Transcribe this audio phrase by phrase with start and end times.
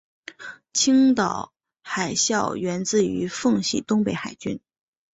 [0.73, 1.53] 青岛
[1.83, 4.59] 海校源自于奉系东北海军。